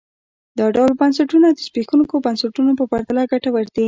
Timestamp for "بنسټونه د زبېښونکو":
1.01-2.15